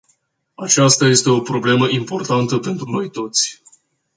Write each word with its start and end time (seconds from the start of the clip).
Aceasta 0.55 1.05
este 1.05 1.29
o 1.29 1.39
problemă 1.39 1.89
importantă 1.89 2.57
pentru 2.57 2.89
noi 2.89 3.11
toți. 3.11 3.61